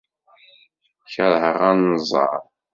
[1.13, 2.43] Keṛheɣ anẓar.